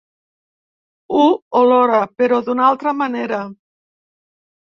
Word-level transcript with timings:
Ho 1.17 1.25
olora, 1.59 1.99
però 2.21 2.39
d'una 2.47 2.65
altra 2.69 2.95
manera. 3.03 3.43